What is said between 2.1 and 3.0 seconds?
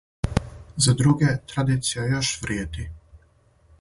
још вриједи.